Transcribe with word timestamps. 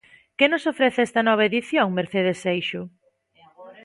Que 0.37 0.45
nos 0.51 0.63
ofrece 0.73 0.99
esta 1.03 1.21
nova 1.27 1.47
edición, 1.49 1.87
Mercedes 1.99 2.37
Seixo? 2.45 2.81